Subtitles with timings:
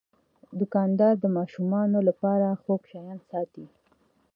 [0.59, 3.65] دوکاندار د ماشومانو لپاره خوږ شیان ساتي.